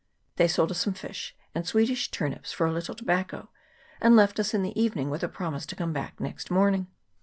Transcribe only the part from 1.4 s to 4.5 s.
and Swedish turnips for a little tobacco, and left